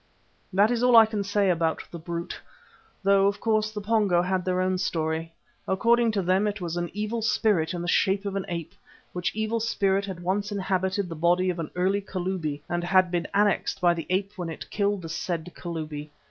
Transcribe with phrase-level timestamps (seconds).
[0.51, 2.35] That is all I can say about the brute,
[3.03, 5.31] though of course the Pongo had their own story.
[5.67, 8.73] According to them it was an evil spirit in the shape of an ape,
[9.13, 13.27] which evil spirit had once inhabited the body of an early Kalubi, and had been
[13.31, 16.09] annexed by the ape when it killed the said Kalubi.